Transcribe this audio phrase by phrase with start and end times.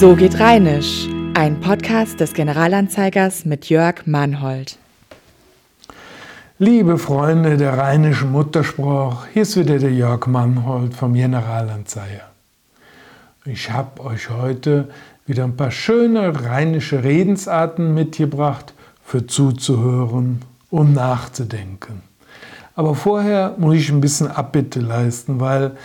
[0.00, 4.76] So geht Rheinisch, ein Podcast des Generalanzeigers mit Jörg Mannhold.
[6.58, 12.28] Liebe Freunde der rheinischen Mutterspruch, hier ist wieder der Jörg Mannhold vom Generalanzeiger.
[13.44, 14.88] Ich habe euch heute
[15.26, 22.02] wieder ein paar schöne rheinische Redensarten mitgebracht für zuzuhören und nachzudenken.
[22.74, 25.76] Aber vorher muss ich ein bisschen Abbitte leisten, weil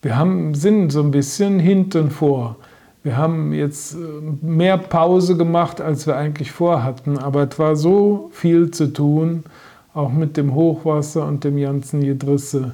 [0.00, 2.56] wir haben, sind so ein bisschen hinten vor.
[3.02, 3.98] Wir haben jetzt äh,
[4.40, 9.44] mehr Pause gemacht, als wir eigentlich vorhatten, aber es war so viel zu tun,
[9.92, 12.72] auch mit dem Hochwasser und dem ganzen Gedrisse.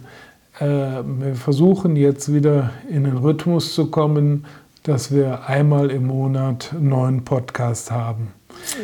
[0.60, 4.44] Äh, wir versuchen jetzt wieder in den Rhythmus zu kommen,
[4.82, 8.28] dass wir einmal im Monat einen neuen Podcast haben.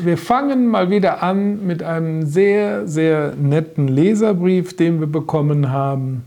[0.02, 6.24] Wir fangen mal wieder an mit einem sehr, sehr netten Leserbrief, den wir bekommen haben.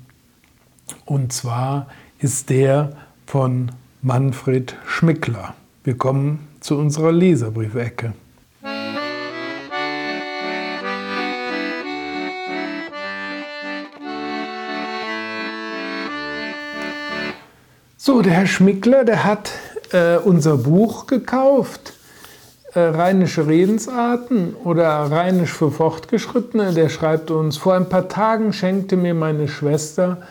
[1.06, 1.88] Und zwar
[2.20, 2.92] ist der
[3.26, 3.72] von
[4.04, 5.56] Manfred Schmickler.
[5.84, 8.14] Wir kommen zu unserer Leserbriefecke.
[17.98, 19.52] So, der Herr Schmickler, der hat
[19.92, 21.94] äh, unser Buch gekauft,
[22.74, 26.74] äh, Rheinische Redensarten oder Rheinisch für Fortgeschrittene.
[26.74, 30.22] Der schreibt uns, vor ein paar Tagen schenkte mir meine Schwester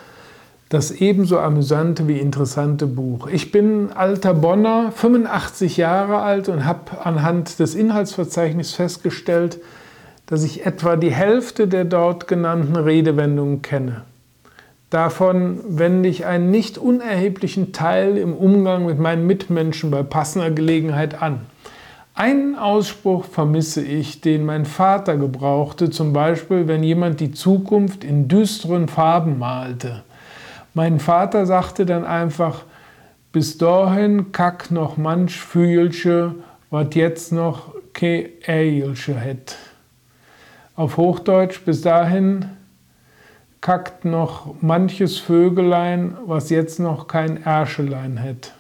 [0.68, 3.28] das ebenso amüsante wie interessante Buch.
[3.28, 9.58] Ich bin alter Bonner, 85 Jahre alt und habe anhand des Inhaltsverzeichnisses festgestellt,
[10.26, 14.02] dass ich etwa die Hälfte der dort genannten Redewendungen kenne.
[14.90, 21.22] Davon wende ich einen nicht unerheblichen Teil im Umgang mit meinen Mitmenschen bei passender Gelegenheit
[21.22, 21.40] an.
[22.14, 28.26] Einen Ausspruch vermisse ich, den mein Vater gebrauchte, zum Beispiel, wenn jemand die Zukunft in
[28.26, 30.02] düsteren Farben malte.
[30.76, 32.64] Mein Vater sagte dann einfach,
[33.32, 36.34] bis dahin kack noch manch Fühlsche,
[36.68, 39.56] wat jetzt noch ke Eilsche het.
[40.74, 42.50] Auf Hochdeutsch, bis dahin
[43.62, 48.52] kackt noch manches Vögelein, was jetzt noch kein Erschelein hätt.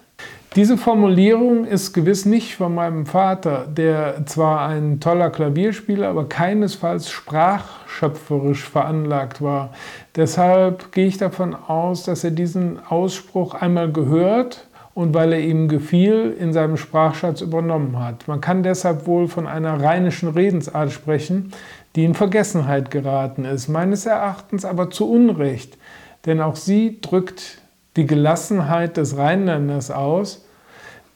[0.56, 7.10] Diese Formulierung ist gewiss nicht von meinem Vater, der zwar ein toller Klavierspieler, aber keinesfalls
[7.10, 9.74] sprachschöpferisch veranlagt war.
[10.16, 15.68] Deshalb gehe ich davon aus, dass er diesen Ausspruch einmal gehört und weil er ihm
[15.68, 18.26] gefiel, in seinem Sprachschatz übernommen hat.
[18.26, 21.52] Man kann deshalb wohl von einer rheinischen Redensart sprechen,
[21.96, 25.76] die in Vergessenheit geraten ist, meines Erachtens aber zu Unrecht,
[26.24, 27.58] denn auch sie drückt
[27.96, 30.45] die Gelassenheit des Rheinländers aus,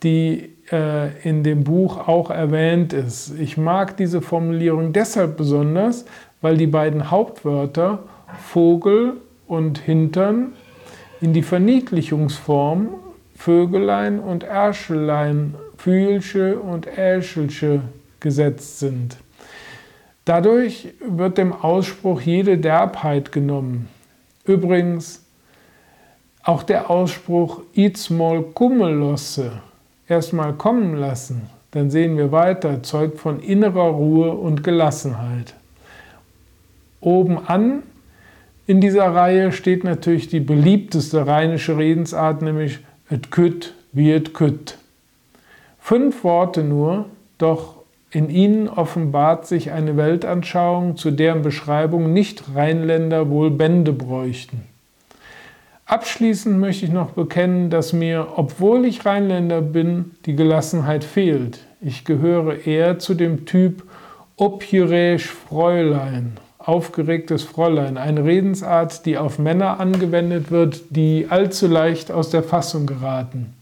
[0.03, 3.39] die äh, in dem Buch auch erwähnt ist.
[3.39, 6.05] Ich mag diese Formulierung deshalb besonders,
[6.41, 8.01] weil die beiden Hauptwörter
[8.39, 9.15] Vogel
[9.47, 10.53] und Hintern
[11.21, 12.89] in die Verniedlichungsform
[13.35, 17.81] Vögelein und Erschelein, Fühlsche und Äschelsche
[18.21, 19.17] gesetzt sind.
[20.27, 23.89] Dadurch wird dem Ausspruch jede Derbheit genommen.
[24.45, 25.25] Übrigens,
[26.45, 29.53] auch der Ausspruch Itzmol kummelosse
[30.11, 35.55] erstmal kommen lassen, dann sehen wir weiter, zeugt von innerer Ruhe und Gelassenheit.
[37.01, 37.83] Oben an
[38.67, 42.79] in dieser Reihe steht natürlich die beliebteste rheinische Redensart, nämlich
[43.11, 44.79] et kütt wie et kütt.
[45.81, 47.07] Fünf Worte nur,
[47.39, 47.77] doch
[48.13, 54.70] in ihnen offenbart sich eine Weltanschauung, zu deren Beschreibung nicht Rheinländer wohl Bände bräuchten.
[55.91, 61.59] Abschließend möchte ich noch bekennen, dass mir, obwohl ich Rheinländer bin, die Gelassenheit fehlt.
[61.81, 63.83] Ich gehöre eher zu dem Typ
[64.37, 72.31] Opjuräsch Fräulein, aufgeregtes Fräulein, eine Redensart, die auf Männer angewendet wird, die allzu leicht aus
[72.31, 73.53] der Fassung geraten.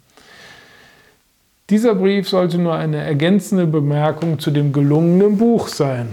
[1.71, 6.09] Dieser Brief sollte nur eine ergänzende Bemerkung zu dem gelungenen Buch sein.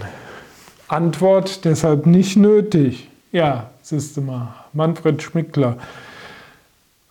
[0.87, 3.09] Antwort deshalb nicht nötig.
[3.33, 5.75] Ja, siehst du mal, Manfred Schmickler.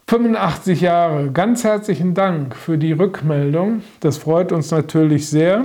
[0.06, 1.30] 85 Jahre.
[1.30, 3.83] Ganz herzlichen Dank für die Rückmeldung.
[4.01, 5.65] Das freut uns natürlich sehr.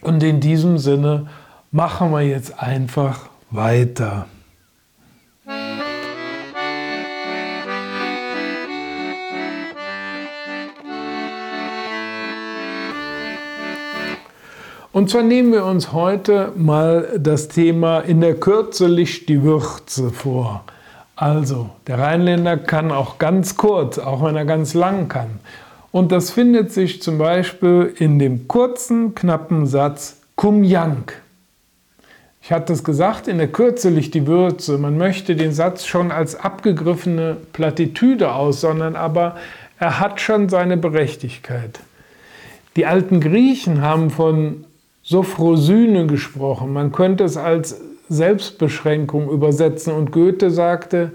[0.00, 1.26] Und in diesem Sinne
[1.72, 4.26] machen wir jetzt einfach weiter.
[14.92, 20.10] Und zwar nehmen wir uns heute mal das Thema in der Kürze liegt die Würze
[20.10, 20.64] vor.
[21.20, 25.40] Also, der Rheinländer kann auch ganz kurz, auch wenn er ganz lang kann.
[25.90, 31.20] Und das findet sich zum Beispiel in dem kurzen, knappen Satz Kum Jank.
[32.40, 34.78] Ich hatte es gesagt, in der Kürze liegt die Würze.
[34.78, 39.34] Man möchte den Satz schon als abgegriffene Plattitüde aussondern, aber
[39.80, 41.80] er hat schon seine Berechtigkeit.
[42.76, 44.66] Die alten Griechen haben von
[45.02, 46.72] Sophrosyne gesprochen.
[46.72, 49.92] Man könnte es als Selbstbeschränkung übersetzen.
[49.92, 51.12] Und Goethe sagte,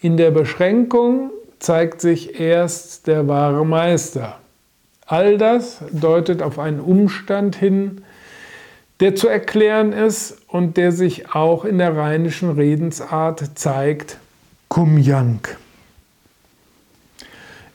[0.00, 4.38] in der Beschränkung zeigt sich erst der wahre Meister.
[5.06, 8.02] All das deutet auf einen Umstand hin,
[9.00, 14.18] der zu erklären ist und der sich auch in der rheinischen Redensart zeigt,
[14.68, 15.56] Kumjank.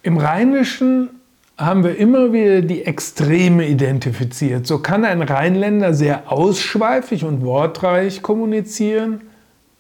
[0.02, 1.10] Im Rheinischen
[1.60, 4.66] haben wir immer wieder die Extreme identifiziert.
[4.66, 9.22] So kann ein Rheinländer sehr ausschweifig und wortreich kommunizieren,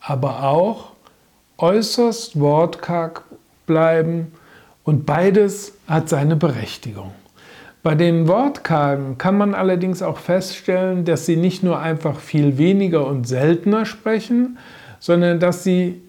[0.01, 0.91] aber auch
[1.57, 3.23] äußerst wortkarg
[3.65, 4.33] bleiben
[4.83, 7.11] und beides hat seine Berechtigung.
[7.81, 13.07] Bei den Wortkargen kann man allerdings auch feststellen, dass sie nicht nur einfach viel weniger
[13.07, 14.57] und seltener sprechen,
[14.99, 16.01] sondern dass sie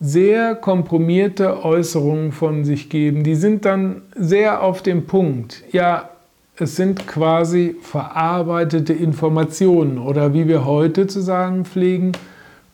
[0.00, 3.24] sehr komprimierte Äußerungen von sich geben.
[3.24, 5.62] Die sind dann sehr auf dem Punkt.
[5.72, 6.10] Ja,
[6.56, 12.12] es sind quasi verarbeitete Informationen oder wie wir heute zu sagen pflegen,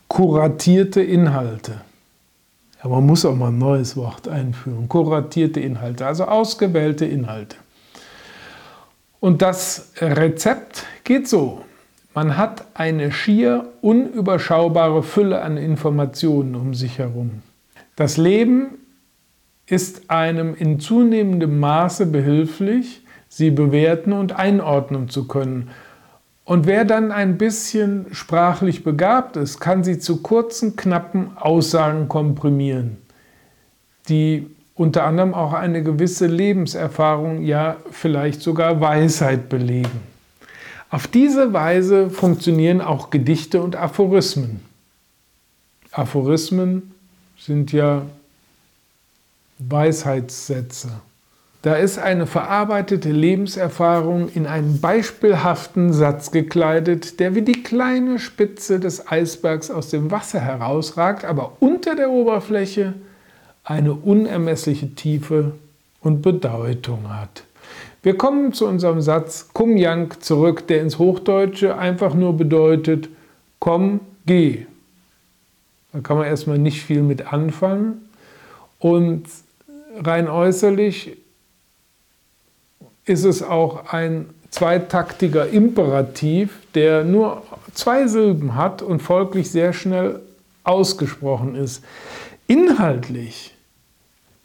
[0.08, 1.80] kuratierte Inhalte.
[2.82, 4.88] Ja, man muss auch mal ein neues Wort einführen.
[4.88, 7.56] Kuratierte Inhalte, also ausgewählte Inhalte.
[9.20, 11.62] Und das Rezept geht so.
[12.12, 17.42] Man hat eine schier unüberschaubare Fülle an Informationen um sich herum.
[17.94, 18.78] Das Leben
[19.66, 25.70] ist einem in zunehmendem Maße behilflich, sie bewerten und einordnen zu können.
[26.44, 32.96] Und wer dann ein bisschen sprachlich begabt ist, kann sie zu kurzen, knappen Aussagen komprimieren,
[34.08, 40.09] die unter anderem auch eine gewisse Lebenserfahrung, ja vielleicht sogar Weisheit belegen.
[40.90, 44.60] Auf diese Weise funktionieren auch Gedichte und Aphorismen.
[45.92, 46.94] Aphorismen
[47.38, 48.02] sind ja
[49.58, 50.90] Weisheitssätze.
[51.62, 58.80] Da ist eine verarbeitete Lebenserfahrung in einen beispielhaften Satz gekleidet, der wie die kleine Spitze
[58.80, 62.94] des Eisbergs aus dem Wasser herausragt, aber unter der Oberfläche
[63.62, 65.52] eine unermessliche Tiefe
[66.00, 67.44] und Bedeutung hat.
[68.02, 73.08] Wir kommen zu unserem Satz Kumjank zurück, der ins Hochdeutsche einfach nur bedeutet
[73.60, 74.66] komm, geh.
[75.92, 78.08] Da kann man erstmal nicht viel mit anfangen.
[78.78, 79.24] Und
[79.96, 81.16] rein äußerlich
[83.04, 87.42] ist es auch ein zweitaktiger Imperativ, der nur
[87.74, 90.20] zwei Silben hat und folglich sehr schnell
[90.64, 91.84] ausgesprochen ist.
[92.46, 93.54] Inhaltlich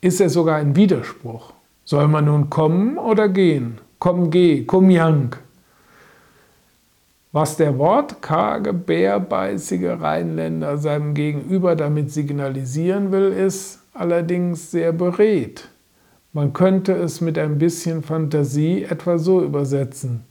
[0.01, 1.54] ist er sogar ein Widerspruch.
[1.85, 3.77] Soll man nun kommen oder gehen?
[3.99, 5.39] Komm, geh, komm, Jank.
[7.31, 15.69] Was der wortkarge, bärbeißige Rheinländer seinem Gegenüber damit signalisieren will, ist allerdings sehr beredt.
[16.33, 20.23] Man könnte es mit ein bisschen Fantasie etwa so übersetzen.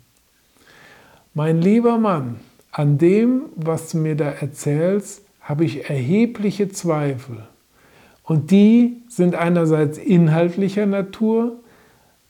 [1.35, 2.41] Mein lieber Mann,
[2.73, 7.47] an dem, was du mir da erzählst, habe ich erhebliche Zweifel.
[8.25, 11.61] Und die sind einerseits inhaltlicher Natur,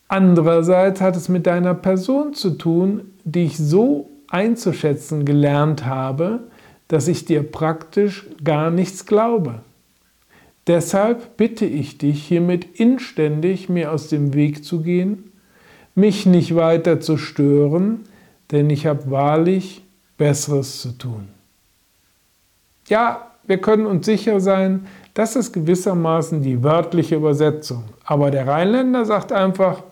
[0.08, 6.40] andererseits hat es mit deiner Person zu tun, die ich so einzuschätzen gelernt habe,
[6.88, 9.60] dass ich dir praktisch gar nichts glaube.
[10.66, 15.30] Deshalb bitte ich dich hiermit inständig, mir aus dem Weg zu gehen,
[15.94, 18.00] mich nicht weiter zu stören,
[18.50, 19.82] denn ich habe wahrlich
[20.16, 21.28] Besseres zu tun.
[22.88, 27.84] Ja, wir können uns sicher sein, das ist gewissermaßen die wörtliche Übersetzung.
[28.04, 29.82] Aber der Rheinländer sagt einfach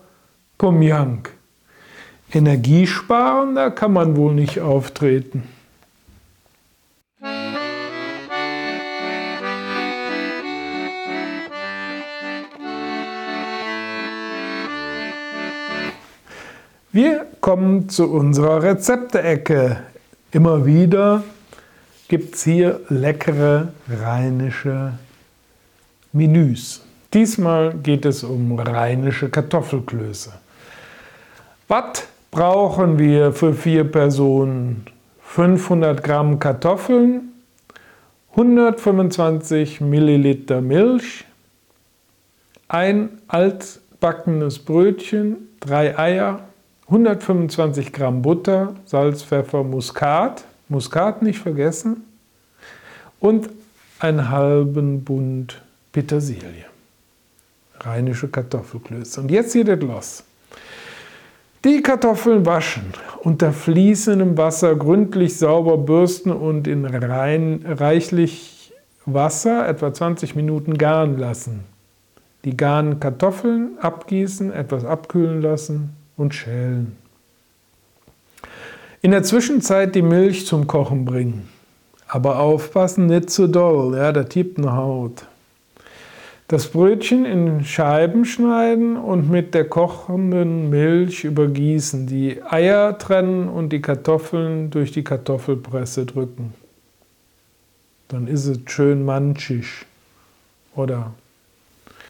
[0.57, 1.31] Pomjank.
[2.31, 5.43] Energiesparender kann man wohl nicht auftreten.
[16.91, 19.77] Wir kommen zu unserer Rezepte-Ecke.
[20.31, 21.23] Immer wieder
[22.07, 24.93] gibt es hier leckere rheinische
[26.13, 26.81] Menüs.
[27.13, 30.31] Diesmal geht es um rheinische Kartoffelklöße.
[31.67, 34.85] Was brauchen wir für vier Personen?
[35.23, 37.33] 500 Gramm Kartoffeln,
[38.31, 41.25] 125 Milliliter Milch,
[42.67, 46.41] ein altbackenes Brötchen, drei Eier,
[46.85, 52.03] 125 Gramm Butter, Salz, Pfeffer, Muskat, Muskat nicht vergessen
[53.19, 53.49] und
[53.97, 56.65] einen halben Bund Petersilie.
[57.79, 59.21] Rheinische Kartoffelklöße.
[59.21, 60.23] Und jetzt geht es los.
[61.63, 68.73] Die Kartoffeln waschen, unter fließendem Wasser gründlich sauber bürsten und in rein, reichlich
[69.05, 71.63] Wasser etwa 20 Minuten garen lassen.
[72.43, 76.97] Die garen Kartoffeln abgießen, etwas abkühlen lassen und schälen.
[79.01, 81.47] In der Zwischenzeit die Milch zum Kochen bringen.
[82.07, 85.25] Aber aufpassen, nicht zu doll, ja, da tippt eine Haut.
[86.47, 93.69] Das Brötchen in Scheiben schneiden und mit der kochenden Milch übergießen, die Eier trennen und
[93.69, 96.53] die Kartoffeln durch die Kartoffelpresse drücken.
[98.09, 99.85] Dann ist es schön manchig.
[100.75, 101.13] Oder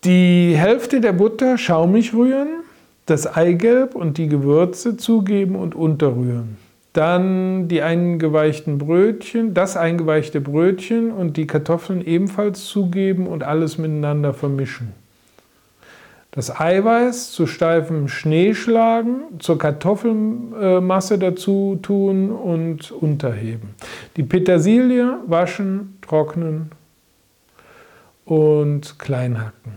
[0.04, 2.64] die Hälfte der Butter schaumig rühren,
[3.06, 6.58] das Eigelb und die Gewürze zugeben und unterrühren.
[6.94, 14.34] Dann die eingeweichten Brötchen, das eingeweichte Brötchen und die Kartoffeln ebenfalls zugeben und alles miteinander
[14.34, 14.94] vermischen.
[16.30, 23.76] Das Eiweiß zu steifem Schnee schlagen, zur Kartoffelmasse dazu tun und unterheben.
[24.18, 26.72] Die Petersilie waschen, trocknen
[28.26, 29.74] und klein hacken.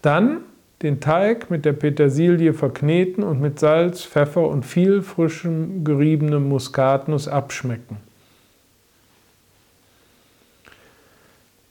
[0.00, 0.38] Dann
[0.82, 7.28] den Teig mit der Petersilie verkneten und mit Salz, Pfeffer und viel frischem geriebenem Muskatnuss
[7.28, 7.96] abschmecken.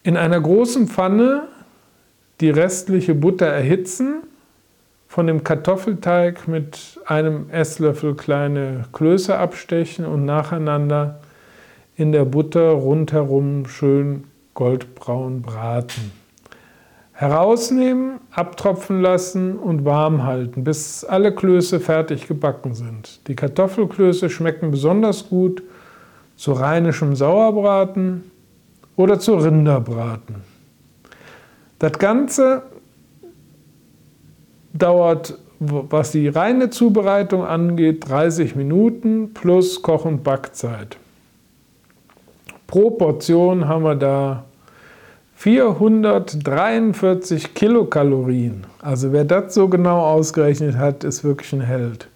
[0.02, 1.48] In einer großen Pfanne
[2.40, 4.22] die restliche Butter erhitzen,
[5.08, 11.20] von dem Kartoffelteig mit einem Esslöffel kleine Klöße abstechen und nacheinander
[11.96, 16.25] in der Butter rundherum schön goldbraun braten.
[17.18, 23.26] Herausnehmen, abtropfen lassen und warm halten, bis alle Klöße fertig gebacken sind.
[23.26, 25.62] Die Kartoffelklöße schmecken besonders gut
[26.36, 28.30] zu rheinischem Sauerbraten
[28.96, 30.36] oder zu Rinderbraten.
[31.78, 32.64] Das Ganze
[34.74, 40.98] dauert, was die reine Zubereitung angeht, 30 Minuten plus Koch- und Backzeit.
[42.66, 44.44] Pro Portion haben wir da
[45.38, 48.64] 443 Kilokalorien.
[48.80, 52.08] Also wer das so genau ausgerechnet hat, ist wirklich ein Held.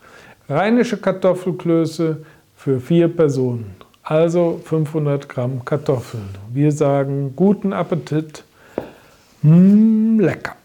[0.48, 2.22] Rheinische Kartoffelklöße
[2.56, 3.74] für vier Personen.
[4.02, 6.30] Also 500 Gramm Kartoffeln.
[6.52, 8.42] Wir sagen guten Appetit.
[9.42, 10.56] Mmh, lecker.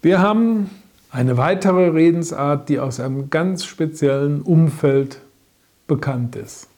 [0.00, 0.70] Wir haben
[1.10, 5.20] eine weitere Redensart, die aus einem ganz speziellen Umfeld
[5.86, 6.68] bekannt ist.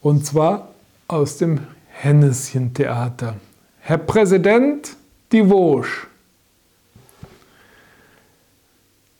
[0.00, 0.68] Und zwar
[1.08, 3.34] aus dem Henneschen-Theater.
[3.80, 4.96] Herr Präsident,
[5.32, 6.06] die Vosges.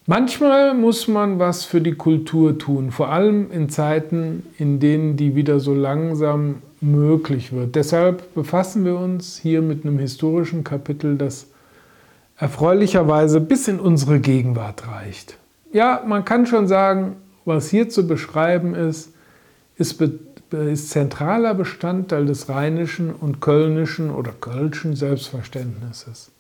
[0.07, 5.35] Manchmal muss man was für die Kultur tun, vor allem in Zeiten, in denen die
[5.35, 7.75] wieder so langsam möglich wird.
[7.75, 11.49] Deshalb befassen wir uns hier mit einem historischen Kapitel, das
[12.39, 15.37] erfreulicherweise bis in unsere Gegenwart reicht.
[15.73, 19.13] Ja, man kann schon sagen, was hier zu beschreiben ist,
[19.77, 20.01] ist,
[20.53, 26.31] ist zentraler Bestandteil des rheinischen und kölnischen oder kölschen Selbstverständnisses.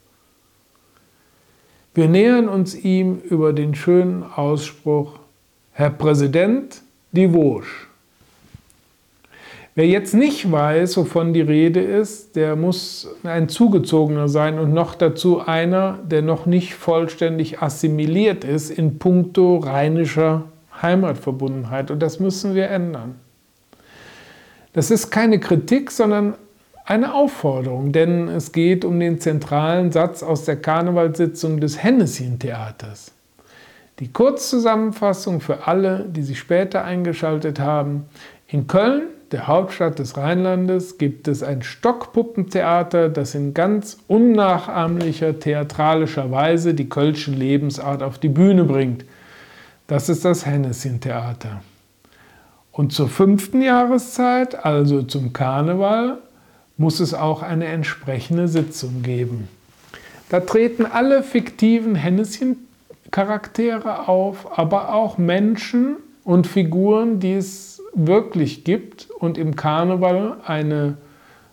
[1.94, 5.18] Wir nähern uns ihm über den schönen Ausspruch
[5.72, 7.87] Herr Präsident, die Vosges.
[9.78, 14.96] Wer jetzt nicht weiß, wovon die Rede ist, der muss ein Zugezogener sein und noch
[14.96, 20.46] dazu einer, der noch nicht vollständig assimiliert ist in puncto rheinischer
[20.82, 21.92] Heimatverbundenheit.
[21.92, 23.20] Und das müssen wir ändern.
[24.72, 26.34] Das ist keine Kritik, sondern
[26.84, 33.12] eine Aufforderung, denn es geht um den zentralen Satz aus der Karnevalssitzung des Hennessy-Theaters.
[34.00, 38.06] Die Kurzzusammenfassung für alle, die sich später eingeschaltet haben.
[38.48, 46.30] In Köln der Hauptstadt des Rheinlandes, gibt es ein Stockpuppentheater, das in ganz unnachahmlicher theatralischer
[46.30, 49.04] Weise die kölsche Lebensart auf die Bühne bringt.
[49.86, 51.62] Das ist das Hennessin-Theater.
[52.72, 56.18] Und zur fünften Jahreszeit, also zum Karneval,
[56.76, 59.48] muss es auch eine entsprechende Sitzung geben.
[60.28, 69.08] Da treten alle fiktiven Hennessin-Charaktere auf, aber auch Menschen und Figuren, die es wirklich gibt
[69.18, 70.96] und im Karneval eine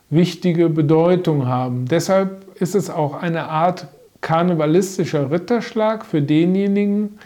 [0.09, 1.85] wichtige Bedeutung haben.
[1.87, 3.87] Deshalb ist es auch eine Art
[4.21, 7.19] karnevalistischer Ritterschlag für denjenigen,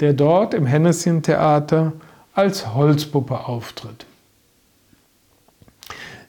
[0.00, 1.92] der dort im Hennessin-Theater
[2.34, 4.04] als Holzpuppe auftritt.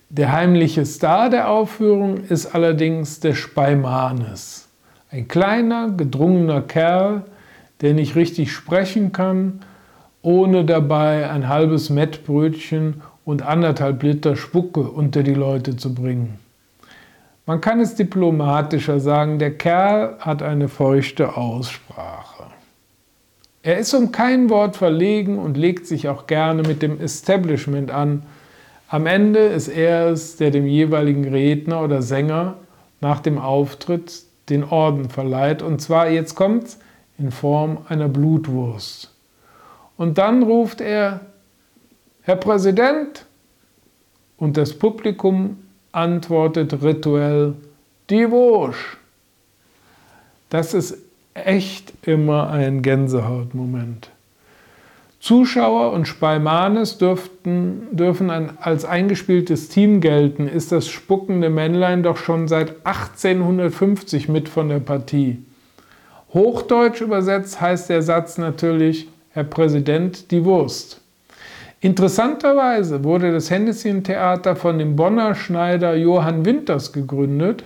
[0.10, 4.70] Der heimliche Star der Aufführung ist allerdings der Speimanes.
[5.12, 7.24] Ein kleiner, gedrungener Kerl,
[7.82, 9.60] der nicht richtig sprechen kann
[10.28, 16.38] ohne dabei ein halbes Mettbrötchen und anderthalb Liter Spucke unter die Leute zu bringen.
[17.46, 22.44] Man kann es diplomatischer sagen, der Kerl hat eine feuchte Aussprache.
[23.64, 28.24] Er ist um kein Wort verlegen und legt sich auch gerne mit dem Establishment an,
[28.90, 32.56] Am Ende ist er es, der dem jeweiligen Redner oder Sänger
[33.02, 35.62] nach dem Auftritt den Orden verleiht.
[35.62, 36.80] Und zwar, jetzt kommt's,
[37.18, 39.17] in Form einer Blutwurst.
[39.98, 41.22] Und dann ruft er,
[42.22, 43.26] Herr Präsident,
[44.38, 45.58] und das Publikum
[45.92, 47.56] antwortet rituell,
[48.10, 48.80] die Wurst.
[50.50, 50.98] Das ist
[51.34, 54.12] echt immer ein Gänsehautmoment.
[55.20, 62.48] Zuschauer und Spalmanes dürften, dürfen als eingespieltes Team gelten, ist das spuckende Männlein doch schon
[62.48, 65.44] seit 1850 mit von der Partie.
[66.34, 71.00] Hochdeutsch übersetzt heißt der Satz natürlich, Herr Präsident, die Wurst.
[71.80, 77.64] Interessanterweise wurde das Hennessin-Theater von dem Bonner Schneider Johann Winters gegründet.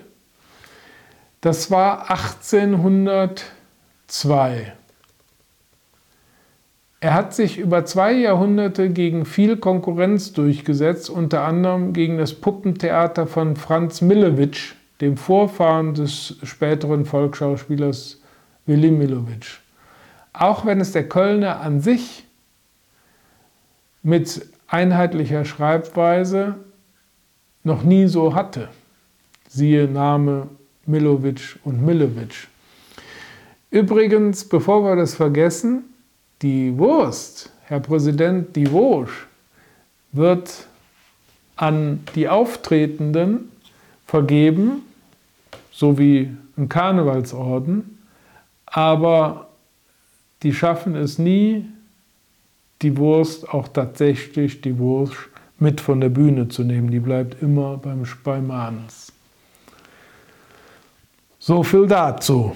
[1.39, 4.73] Das war 1802.
[6.99, 13.27] Er hat sich über zwei Jahrhunderte gegen viel Konkurrenz durchgesetzt, unter anderem gegen das Puppentheater
[13.27, 18.19] von Franz Millewitsch, dem Vorfahren des späteren Volksschauspielers
[18.65, 19.60] Willy Millowitsch.
[20.33, 22.25] Auch wenn es der Kölner an sich
[24.03, 26.55] mit einheitlicher Schreibweise
[27.63, 28.69] noch nie so hatte.
[29.47, 30.47] Siehe Name
[30.85, 32.47] Millowitsch und Millewitsch.
[33.69, 35.83] Übrigens, bevor wir das vergessen,
[36.41, 39.13] die Wurst, Herr Präsident, die Wurst
[40.11, 40.67] wird
[41.55, 43.51] an die Auftretenden
[44.05, 44.81] vergeben,
[45.71, 47.99] so wie ein Karnevalsorden,
[48.65, 49.50] aber
[50.43, 51.65] die schaffen es nie,
[52.81, 55.15] die Wurst auch tatsächlich, die Wurst
[55.59, 56.89] mit von der Bühne zu nehmen.
[56.89, 59.11] Die bleibt immer beim Speimans.
[61.37, 62.55] So viel dazu.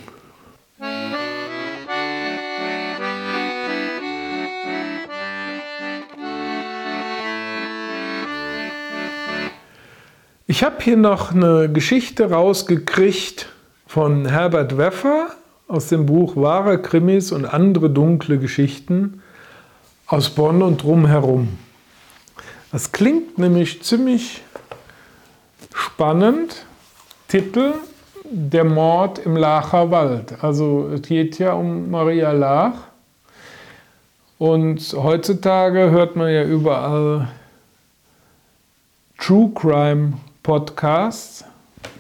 [10.48, 13.52] Ich habe hier noch eine Geschichte rausgekriegt
[13.86, 15.36] von Herbert Weffer
[15.68, 19.22] aus dem Buch Wahre Krimis und andere dunkle Geschichten
[20.08, 21.58] aus Bonn und drumherum.
[22.72, 24.44] Das klingt nämlich ziemlich
[25.74, 26.66] spannend.
[27.28, 27.74] Titel
[28.24, 30.44] Der Mord im Lacher Wald.
[30.44, 32.74] Also es geht ja um Maria Lach.
[34.38, 37.30] Und heutzutage hört man ja überall
[39.18, 41.46] True Crime Podcasts.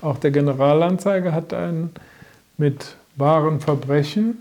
[0.01, 1.91] Auch der Generalanzeiger hat einen
[2.57, 4.39] mit wahren Verbrechen.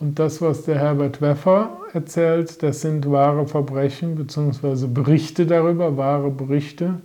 [0.00, 4.86] Und das, was der Herbert Weffer erzählt, das sind wahre Verbrechen bzw.
[4.86, 7.00] Berichte darüber, wahre Berichte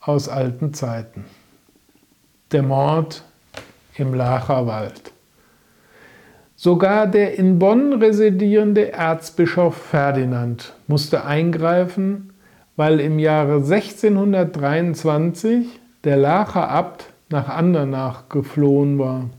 [0.00, 1.24] aus alten Zeiten.
[2.52, 3.24] Der Mord
[3.96, 5.12] im Lacherwald.
[6.56, 12.34] Sogar der in Bonn residierende Erzbischof Ferdinand musste eingreifen,
[12.76, 15.66] weil im Jahre 1623
[16.04, 19.30] der Lacher Abt nach Andernach geflohen war.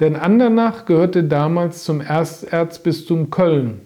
[0.00, 3.80] Denn Andernach gehörte damals zum Ersterzbistum Köln.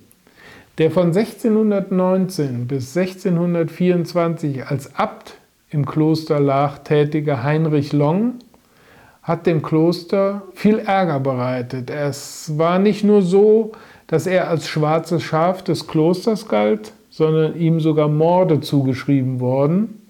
[0.78, 5.34] Der von 1619 bis 1624 als Abt
[5.70, 8.34] im Kloster Lach tätige Heinrich Long
[9.22, 11.90] hat dem Kloster viel Ärger bereitet.
[11.90, 13.72] Es war nicht nur so,
[14.08, 20.00] dass er als schwarzes Schaf des Klosters galt, sondern ihm sogar Morde zugeschrieben worden,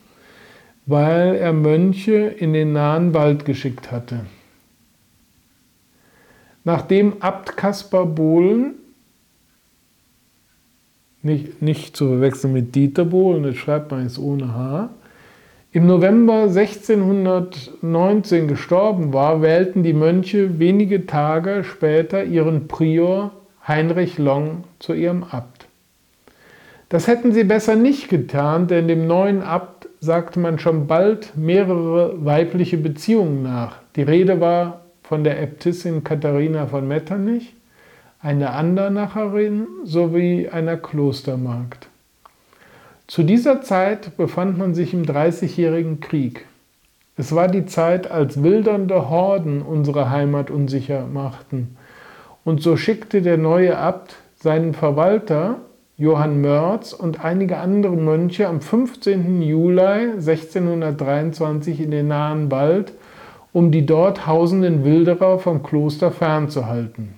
[0.86, 4.20] weil er Mönche in den nahen Wald geschickt hatte.
[6.64, 8.74] Nachdem Abt Kaspar Bohlen,
[11.22, 14.90] nicht, nicht zu verwechseln mit Dieter Bohlen, das schreibt man jetzt ohne H,
[15.72, 23.30] im November 1619 gestorben war, wählten die Mönche wenige Tage später ihren Prior
[23.68, 25.68] Heinrich Long zu ihrem Abt.
[26.88, 32.24] Das hätten sie besser nicht getan, denn dem neuen Abt sagte man schon bald mehrere
[32.24, 33.76] weibliche Beziehungen nach.
[33.94, 37.56] Die Rede war von der Äbtissin Katharina von Metternich,
[38.22, 41.88] einer Andernacherin sowie einer Klostermagd.
[43.08, 46.46] Zu dieser Zeit befand man sich im Dreißigjährigen Krieg.
[47.16, 51.76] Es war die Zeit, als wildernde Horden unsere Heimat unsicher machten.
[52.44, 55.56] Und so schickte der neue Abt seinen Verwalter,
[55.96, 59.42] Johann Mörz und einige andere Mönche am 15.
[59.42, 62.92] Juli 1623 in den nahen Wald,
[63.52, 67.14] um die dort hausenden Wilderer vom Kloster fernzuhalten.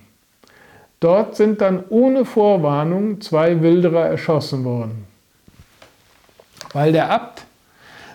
[0.99, 5.05] Dort sind dann ohne Vorwarnung zwei Wilderer erschossen worden.
[6.71, 7.45] Weil der Abt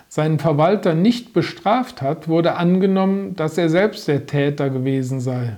[0.09, 5.57] seinen Verwalter nicht bestraft hat, wurde angenommen, dass er selbst der Täter gewesen sei.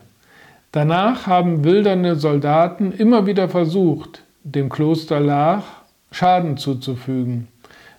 [0.74, 5.64] Danach haben wildernde Soldaten immer wieder versucht, dem Kloster Lach
[6.12, 7.48] Schaden zuzufügen.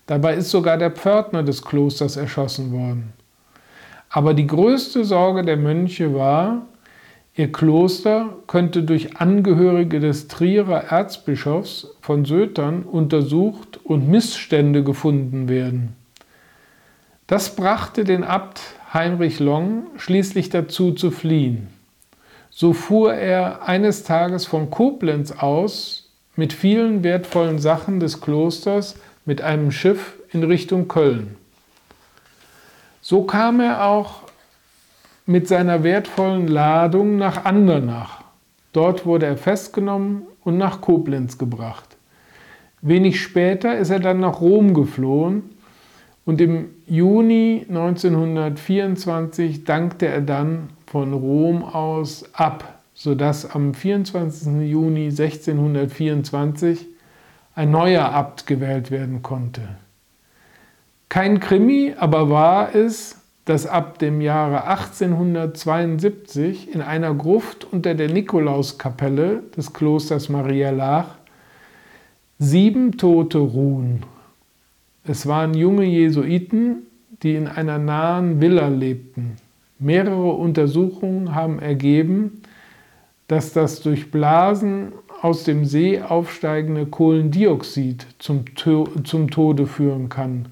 [0.06, 3.14] Dabei ist sogar der Pförtner des Klosters erschossen worden.
[4.14, 6.66] Aber die größte Sorge der Mönche war,
[7.34, 15.96] ihr Kloster könnte durch Angehörige des Trierer Erzbischofs von Sötern untersucht und Missstände gefunden werden.
[17.26, 18.60] Das brachte den Abt
[18.92, 21.68] Heinrich Long schließlich dazu zu fliehen.
[22.50, 29.40] So fuhr er eines Tages von Koblenz aus mit vielen wertvollen Sachen des Klosters mit
[29.40, 31.36] einem Schiff in Richtung Köln.
[33.04, 34.22] So kam er auch
[35.26, 38.22] mit seiner wertvollen Ladung nach Andernach.
[38.72, 41.96] Dort wurde er festgenommen und nach Koblenz gebracht.
[42.80, 45.50] Wenig später ist er dann nach Rom geflohen
[46.24, 54.70] und im Juni 1924 dankte er dann von Rom aus ab, sodass am 24.
[54.70, 56.86] Juni 1624
[57.56, 59.62] ein neuer Abt gewählt werden konnte.
[61.12, 68.08] Kein Krimi, aber war es, dass ab dem Jahre 1872 in einer Gruft unter der
[68.08, 71.16] Nikolauskapelle des Klosters Maria Lach
[72.38, 74.04] sieben Tote ruhen.
[75.04, 76.86] Es waren junge Jesuiten,
[77.22, 79.36] die in einer nahen Villa lebten.
[79.78, 82.40] Mehrere Untersuchungen haben ergeben,
[83.28, 90.46] dass das durch Blasen aus dem See aufsteigende Kohlendioxid zum, zum Tode führen kann.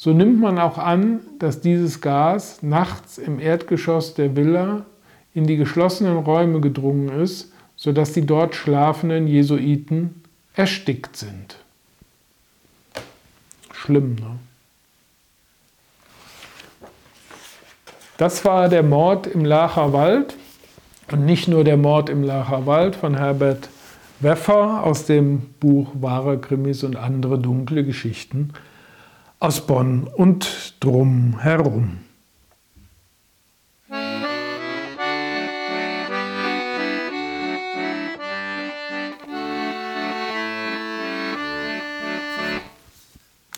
[0.00, 4.86] So nimmt man auch an, dass dieses Gas nachts im Erdgeschoss der Villa
[5.34, 10.22] in die geschlossenen Räume gedrungen ist, sodass die dort schlafenden Jesuiten
[10.54, 11.56] erstickt sind.
[13.72, 14.38] Schlimm, ne?
[18.18, 20.36] Das war der Mord im Lacher Wald
[21.10, 23.68] und nicht nur der Mord im Lacher Wald von Herbert
[24.20, 28.52] Weffer aus dem Buch Wahre Krimis und andere dunkle Geschichten
[29.40, 31.98] aus Bonn und drum herum.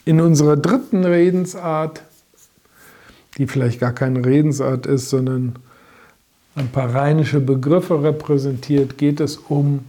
[0.05, 2.03] In unserer dritten Redensart,
[3.39, 5.55] die vielleicht gar keine Redensart ist, sondern
[6.57, 9.85] ein paar rheinische Begriffe repräsentiert, geht es um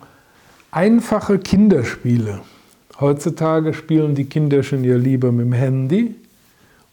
[0.70, 2.42] Einfache Kinderspiele.
[3.02, 6.14] Heutzutage spielen die Kinder schon ja lieber mit dem Handy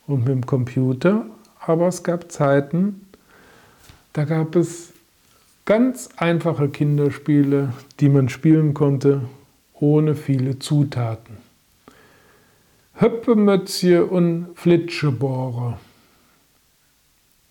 [0.06, 1.26] und mit dem Computer,
[1.60, 3.02] aber es gab Zeiten,
[4.14, 4.94] da gab es
[5.66, 9.20] ganz einfache Kinderspiele, die man spielen konnte,
[9.74, 11.36] ohne viele Zutaten.
[12.94, 15.78] Höppemötzje und Flitschebohrer.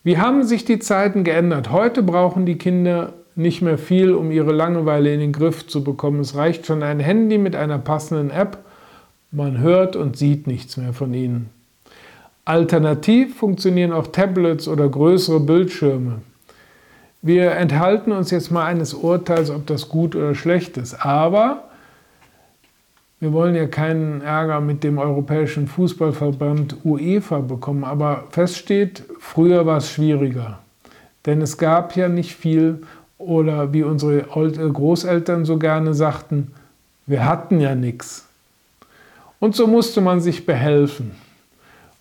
[0.03, 1.71] Wie haben sich die Zeiten geändert?
[1.71, 6.19] Heute brauchen die Kinder nicht mehr viel, um ihre Langeweile in den Griff zu bekommen.
[6.19, 8.57] Es reicht schon ein Handy mit einer passenden App.
[9.31, 11.49] Man hört und sieht nichts mehr von ihnen.
[12.45, 16.21] Alternativ funktionieren auch Tablets oder größere Bildschirme.
[17.21, 21.05] Wir enthalten uns jetzt mal eines Urteils, ob das gut oder schlecht ist.
[21.05, 21.63] Aber
[23.19, 27.83] wir wollen ja keinen Ärger mit dem Europäischen Fußballverband UEFA bekommen.
[27.83, 30.59] Aber fest steht, früher war es schwieriger.
[31.25, 32.83] Denn es gab ja nicht viel
[33.17, 36.53] oder wie unsere äh, Großeltern so gerne sagten,
[37.05, 38.27] wir hatten ja nichts.
[39.39, 41.11] Und so musste man sich behelfen,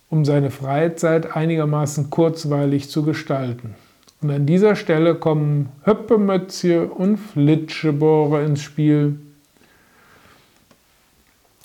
[0.09, 3.75] um seine Freizeit einigermaßen kurzweilig zu gestalten.
[4.21, 9.19] Und an dieser Stelle kommen Höppemötzje und Flitschebohrer ins Spiel.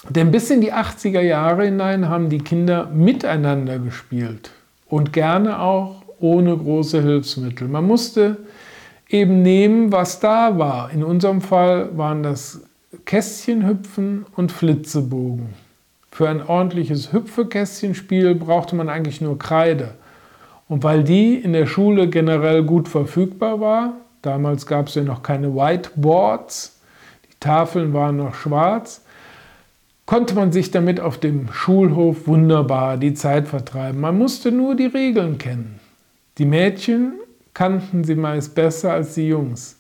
[0.09, 4.51] Denn bis in die 80er Jahre hinein haben die Kinder miteinander gespielt
[4.89, 7.69] und gerne auch ohne große Hilfsmittel.
[7.69, 8.37] Man musste
[9.13, 10.91] eben nehmen, was da war.
[10.91, 12.63] In unserem Fall waren das
[13.05, 15.55] Kästchenhüpfen und Flitzebogen.
[16.11, 19.95] Für ein ordentliches Hüpfekästchenspiel brauchte man eigentlich nur Kreide.
[20.69, 25.23] Und weil die in der Schule generell gut verfügbar war, damals gab es ja noch
[25.23, 26.81] keine Whiteboards,
[27.31, 29.03] die Tafeln waren noch schwarz,
[30.07, 34.01] konnte man sich damit auf dem Schulhof wunderbar die Zeit vertreiben.
[34.01, 35.81] Man musste nur die Regeln kennen.
[36.39, 37.15] Die Mädchen
[37.55, 39.77] kannten sie meist besser als die Jungs,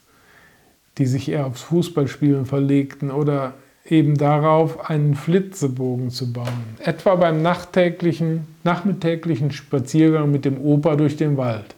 [0.99, 3.55] die sich eher aufs Fußballspielen verlegten oder
[3.85, 6.77] eben darauf, einen Flitzebogen zu bauen.
[6.79, 11.75] Etwa beim nachtäglichen, nachmittäglichen Spaziergang mit dem Opa durch den Wald.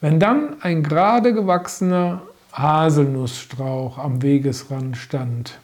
[0.00, 5.58] Wenn dann ein gerade gewachsener Haselnussstrauch am Wegesrand stand,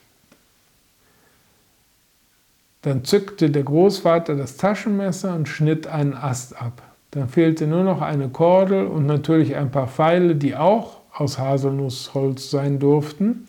[2.82, 6.82] dann zückte der Großvater das Taschenmesser und schnitt einen Ast ab.
[7.10, 12.50] Dann fehlte nur noch eine Kordel und natürlich ein paar Pfeile, die auch aus Haselnussholz
[12.50, 13.48] sein durften.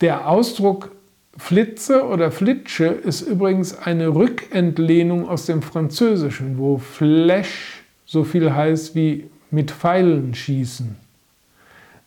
[0.00, 0.90] Der Ausdruck
[1.36, 8.94] Flitze oder Flitsche ist übrigens eine Rückentlehnung aus dem Französischen, wo Flash so viel heißt
[8.94, 10.96] wie mit Pfeilen schießen.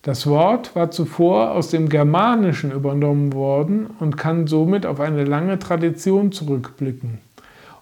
[0.01, 5.59] Das Wort war zuvor aus dem Germanischen übernommen worden und kann somit auf eine lange
[5.59, 7.19] Tradition zurückblicken.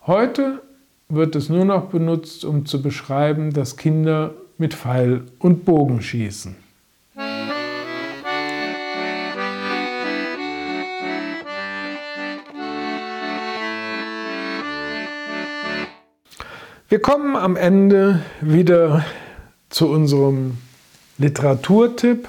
[0.06, 0.62] Heute
[1.14, 6.56] wird es nur noch benutzt, um zu beschreiben, dass Kinder mit Pfeil und Bogen schießen.
[16.88, 19.06] Wir kommen am Ende wieder
[19.70, 20.58] zu unserem
[21.18, 22.28] Literaturtipp.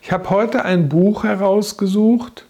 [0.00, 2.46] Ich habe heute ein Buch herausgesucht,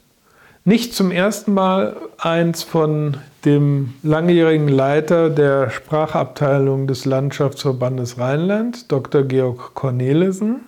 [0.64, 9.24] nicht zum ersten Mal eins von dem langjährigen Leiter der Sprachabteilung des Landschaftsverbandes Rheinland, Dr.
[9.24, 10.60] Georg Cornelissen.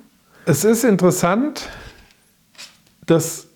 [0.46, 1.68] Es ist interessant,
[3.07, 3.46] dass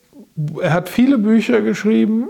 [0.60, 2.28] er hat viele Bücher geschrieben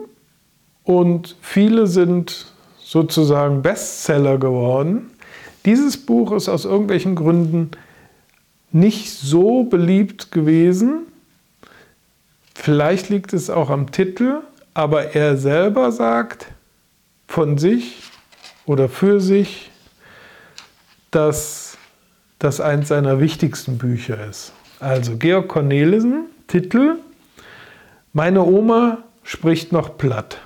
[0.84, 5.10] und viele sind sozusagen Bestseller geworden.
[5.66, 7.70] Dieses Buch ist aus irgendwelchen Gründen
[8.72, 11.02] nicht so beliebt gewesen.
[12.60, 14.40] Vielleicht liegt es auch am Titel,
[14.74, 16.48] aber er selber sagt
[17.28, 18.02] von sich
[18.66, 19.70] oder für sich,
[21.12, 21.78] dass
[22.40, 24.52] das eines seiner wichtigsten Bücher ist.
[24.80, 26.96] Also Georg Cornelissen, Titel
[28.12, 30.38] Meine Oma spricht noch platt.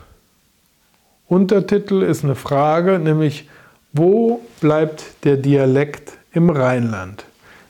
[1.28, 3.48] Untertitel ist eine Frage, nämlich
[3.94, 7.24] wo bleibt der Dialekt im Rheinland?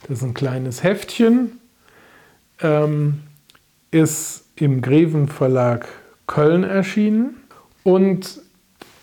[0.08, 1.60] Das ist ein kleines Heftchen,
[2.60, 3.22] ähm,
[3.92, 5.86] ist im Greven Verlag
[6.26, 7.36] Köln erschienen
[7.84, 8.40] und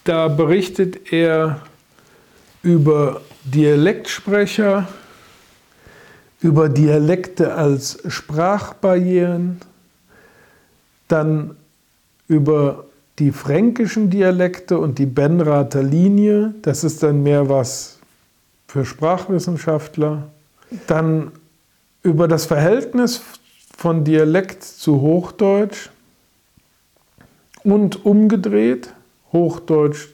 [0.04, 1.62] da berichtet er
[2.62, 4.88] über Dialektsprecher,
[6.41, 9.62] über Dialekte als Sprachbarrieren,
[11.08, 11.56] dann
[12.28, 12.86] über
[13.19, 17.99] die fränkischen Dialekte und die Benrather Linie, das ist dann mehr was
[18.67, 20.30] für Sprachwissenschaftler.
[20.88, 21.32] Dann
[22.02, 23.21] über das Verhältnis
[23.79, 25.89] von Dialekt zu Hochdeutsch
[27.63, 28.93] und umgedreht,
[29.31, 30.09] Hochdeutsch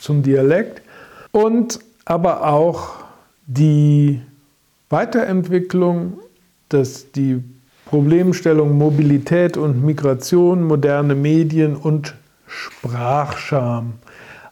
[0.00, 0.82] zum Dialekt
[1.30, 3.04] und aber auch
[3.46, 4.20] die
[4.90, 6.18] Weiterentwicklung,
[6.68, 7.40] dass die
[7.84, 12.16] Problemstellung Mobilität und Migration, moderne Medien und
[12.48, 13.92] Sprachscham.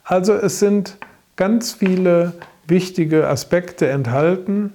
[0.04, 0.98] Also es sind
[1.34, 2.34] ganz viele
[2.68, 4.74] wichtige Aspekte enthalten.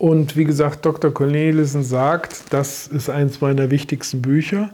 [0.00, 1.12] Und wie gesagt, Dr.
[1.12, 4.70] Cornelissen sagt, das ist eines meiner wichtigsten Bücher.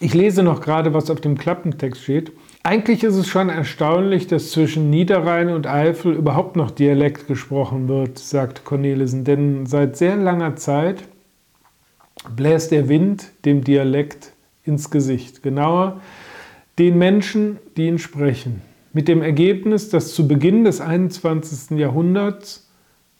[0.00, 2.32] Ich lese noch gerade, was auf dem Klappentext steht.
[2.62, 8.18] Eigentlich ist es schon erstaunlich, dass zwischen Niederrhein und Eifel überhaupt noch Dialekt gesprochen wird,
[8.18, 9.24] sagt Cornelissen.
[9.24, 11.04] Denn seit sehr langer Zeit
[12.36, 15.42] bläst der Wind dem Dialekt ins Gesicht.
[15.42, 16.02] Genauer,
[16.78, 18.60] den Menschen, die ihn sprechen.
[18.92, 21.78] Mit dem Ergebnis, dass zu Beginn des 21.
[21.78, 22.65] Jahrhunderts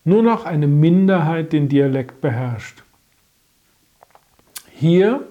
[0.07, 2.81] nur noch eine Minderheit den Dialekt beherrscht.
[4.71, 5.21] Hier,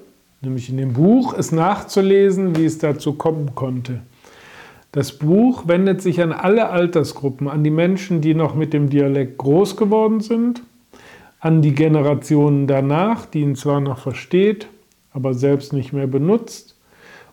[0.43, 4.03] nämlich in dem Buch, ist nachzulesen, wie es dazu kommen konnte.
[4.93, 9.39] Das Buch wendet sich an alle Altersgruppen, an die Menschen, die noch mit dem Dialekt
[9.39, 10.63] groß geworden sind,
[11.41, 14.69] an die Generationen danach, die ihn zwar noch versteht,
[15.11, 16.77] aber selbst nicht mehr benutzt,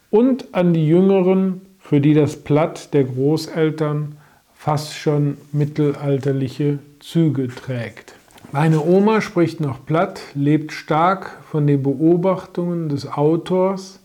[0.10, 4.16] und an die Jüngeren, für die das Platt der Großeltern
[4.54, 8.16] fast schon mittelalterliche Züge trägt.
[8.52, 14.00] Meine Oma spricht noch platt, lebt stark von den Beobachtungen des Autors,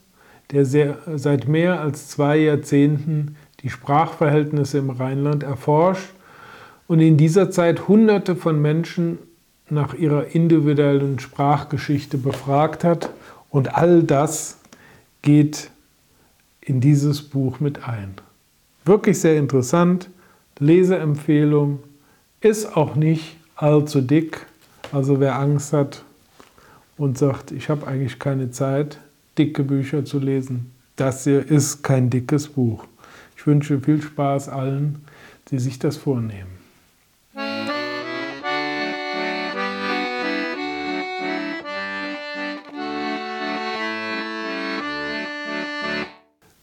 [0.50, 6.10] der sehr, seit mehr als zwei Jahrzehnten die Sprachverhältnisse im Rheinland erforscht
[6.86, 9.18] und in dieser Zeit Hunderte von Menschen
[9.70, 13.10] nach ihrer individuellen Sprachgeschichte befragt hat.
[13.50, 14.58] Und all das
[15.22, 15.70] geht
[16.60, 18.14] in dieses Buch mit ein.
[18.84, 20.10] Wirklich sehr interessant,
[20.58, 21.80] Leseempfehlung,
[22.40, 24.46] ist auch nicht allzu dick.
[24.92, 26.02] Also wer Angst hat
[26.96, 28.98] und sagt, ich habe eigentlich keine Zeit,
[29.36, 32.84] dicke Bücher zu lesen, das hier ist kein dickes Buch.
[33.36, 35.04] Ich wünsche viel Spaß allen,
[35.50, 36.58] die sich das vornehmen.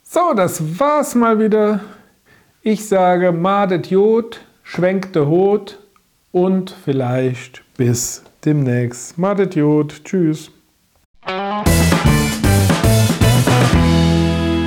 [0.04, 1.82] So, das war's mal wieder.
[2.62, 5.80] Ich sage Madet Jod, schwenkte Hot
[6.32, 9.18] und vielleicht bis demnächst.
[9.18, 10.52] Madet Jod, tschüss.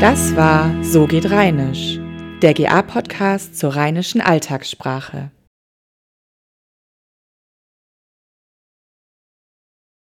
[0.00, 1.98] Das war So geht Rheinisch,
[2.40, 5.30] der GA-Podcast zur rheinischen Alltagssprache.